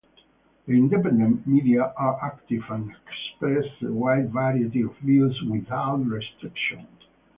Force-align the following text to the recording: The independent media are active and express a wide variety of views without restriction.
The 0.65 0.73
independent 0.73 1.45
media 1.45 1.93
are 1.95 2.19
active 2.23 2.63
and 2.71 2.89
express 2.89 3.65
a 3.83 3.91
wide 3.93 4.33
variety 4.33 4.81
of 4.81 4.97
views 4.97 5.39
without 5.43 5.97
restriction. 5.97 6.87